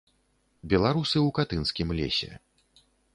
[0.71, 2.31] Беларусы ў катынскім лесе.